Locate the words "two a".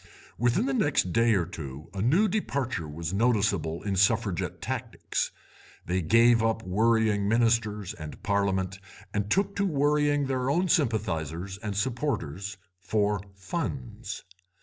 1.45-2.01